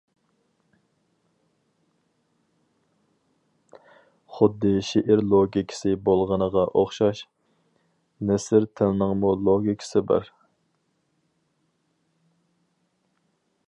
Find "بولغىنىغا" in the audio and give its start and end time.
6.09-6.63